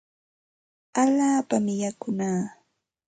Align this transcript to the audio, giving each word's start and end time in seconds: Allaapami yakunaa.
Allaapami 1.01 1.73
yakunaa. 1.81 2.41